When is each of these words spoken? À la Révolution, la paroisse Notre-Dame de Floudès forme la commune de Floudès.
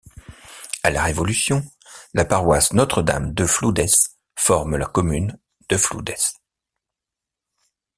À 0.81 0.89
la 0.89 1.03
Révolution, 1.03 1.61
la 2.15 2.25
paroisse 2.25 2.73
Notre-Dame 2.73 3.35
de 3.35 3.45
Floudès 3.45 4.15
forme 4.35 4.75
la 4.75 4.87
commune 4.87 5.37
de 5.69 5.77
Floudès. 5.77 6.33